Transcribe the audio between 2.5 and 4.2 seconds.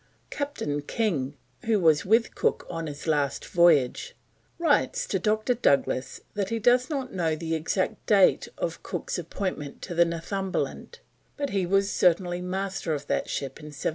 on his last voyage,